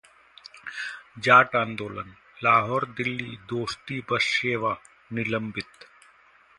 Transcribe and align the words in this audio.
जाट 1.27 1.55
आंदोलन: 1.55 2.09
लाहौर-दिल्ली 2.41 3.37
‘दोस्ती’ 3.53 4.01
बस 4.09 4.33
सेवा 4.33 4.75
निलंबित 5.11 5.91